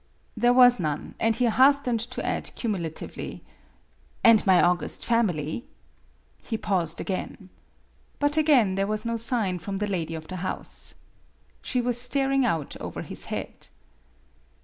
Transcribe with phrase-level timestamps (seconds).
[0.35, 3.43] There was none, and he hastened to add cumulatively,"
[4.23, 5.67] And my august family?"
[6.49, 7.51] He paused again.
[8.17, 10.95] But again there was no sign from the lady of the house.
[11.61, 13.67] She was staring out over his head.